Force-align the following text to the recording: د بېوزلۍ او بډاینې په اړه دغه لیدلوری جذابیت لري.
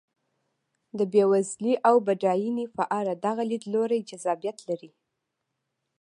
د 0.97 0.99
بېوزلۍ 1.11 1.73
او 1.87 1.95
بډاینې 2.05 2.65
په 2.77 2.83
اړه 2.99 3.11
دغه 3.25 3.43
لیدلوری 3.51 3.99
جذابیت 4.09 4.57
لري. 4.67 4.91